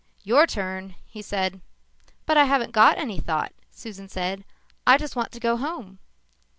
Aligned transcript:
"Your 0.23 0.47
turn," 0.47 0.95
he 1.05 1.21
said. 1.21 1.61
"But 2.25 2.35
I 2.35 2.45
haven't 2.45 2.71
got 2.71 2.97
any 2.97 3.19
thought," 3.19 3.53
Susan 3.69 4.09
said. 4.09 4.43
"I 4.87 4.97
just 4.97 5.15
want 5.15 5.31
to 5.33 5.39
go 5.39 5.57
home." 5.57 5.99